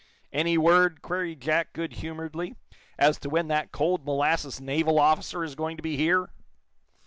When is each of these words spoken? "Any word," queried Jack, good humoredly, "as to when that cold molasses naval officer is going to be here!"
"Any 0.33 0.57
word," 0.57 1.03
queried 1.03 1.41
Jack, 1.41 1.73
good 1.73 1.93
humoredly, 1.97 2.55
"as 2.97 3.19
to 3.19 3.29
when 3.29 3.49
that 3.49 3.71
cold 3.71 4.03
molasses 4.03 4.59
naval 4.59 4.97
officer 4.99 5.43
is 5.43 5.53
going 5.53 5.77
to 5.77 5.83
be 5.83 5.95
here!" 5.95 6.31